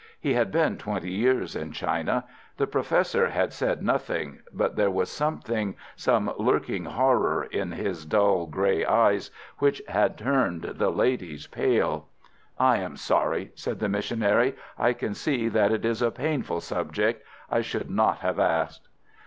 [0.19, 2.23] He had been twenty years in China.
[2.57, 8.47] The professor had said nothing, but there was something, some lurking horror, in his dull,
[8.47, 9.29] grey eyes
[9.59, 12.07] which had turned the ladies pale.
[12.57, 14.55] "I am sorry," said the missionary.
[14.75, 17.23] "I can see that it is a painful subject.
[17.51, 18.87] I should not have asked."